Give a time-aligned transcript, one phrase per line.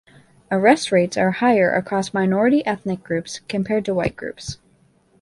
[0.49, 4.57] Arrest rates are higher across minority ethnic groups compared to white groups.